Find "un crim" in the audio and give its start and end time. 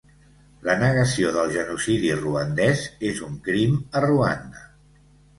3.27-3.75